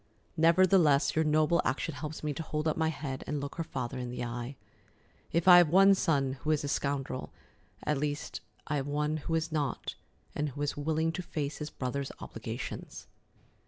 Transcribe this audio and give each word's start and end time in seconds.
Nevertheless, 0.35 1.15
your 1.15 1.23
noble 1.23 1.61
action 1.63 1.93
helps 1.93 2.23
me 2.23 2.33
to 2.33 2.41
hold 2.41 2.67
up 2.67 2.75
my 2.75 2.87
head 2.87 3.23
and 3.27 3.39
look 3.39 3.53
her 3.57 3.63
father 3.63 3.99
in 3.99 4.09
the 4.09 4.23
eye. 4.25 4.55
If 5.31 5.47
I 5.47 5.57
have 5.59 5.69
one 5.69 5.93
son 5.93 6.39
who 6.41 6.49
is 6.49 6.63
a 6.63 6.67
scoundrel, 6.67 7.31
at 7.83 7.99
least 7.99 8.41
I 8.65 8.77
have 8.77 8.87
one 8.87 9.17
who 9.17 9.35
is 9.35 9.51
not, 9.51 9.93
and 10.33 10.49
who 10.49 10.61
is 10.63 10.75
willing 10.75 11.11
to 11.11 11.21
face 11.21 11.57
his 11.59 11.69
brother's 11.69 12.11
obligations." 12.19 13.05